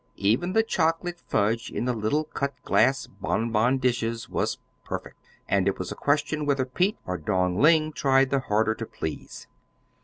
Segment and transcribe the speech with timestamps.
[0.17, 5.15] Even the chocolate fudge in the little cut glass bonbon dishes was perfect;
[5.47, 9.45] and it was a question whether Pete or Dong Ling tried the harder to please.